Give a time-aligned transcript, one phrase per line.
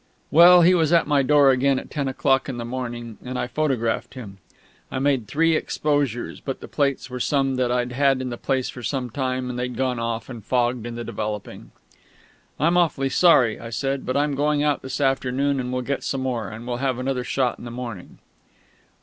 [0.31, 3.45] Well, he was at my door again at ten o'clock in the morning, and I
[3.45, 4.39] photographed him.
[4.91, 8.67] I made three exposures; but the plates were some that I'd had in the place
[8.67, 11.69] for some time, and they'd gone off and fogged in the developing.
[12.59, 16.21] "I'm awfully sorry," I said; "but I'm going out this afternoon, and will get some
[16.21, 18.17] more, and we'll have another shot in the morning."